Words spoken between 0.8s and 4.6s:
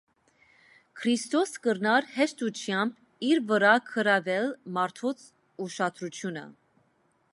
Քրիստոս կրնար հեշտութեամբ իր վրայ գրաւել